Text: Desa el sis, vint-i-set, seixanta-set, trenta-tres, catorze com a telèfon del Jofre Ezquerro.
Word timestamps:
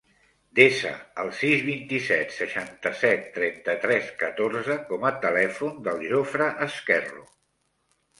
Desa 0.59 0.91
el 1.23 1.27
sis, 1.39 1.59
vint-i-set, 1.65 2.31
seixanta-set, 2.37 3.27
trenta-tres, 3.35 4.07
catorze 4.23 4.79
com 4.87 5.05
a 5.11 5.11
telèfon 5.27 5.77
del 5.89 6.01
Jofre 6.13 6.49
Ezquerro. 6.69 7.23